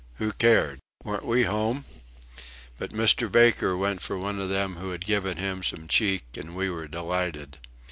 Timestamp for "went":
3.77-4.01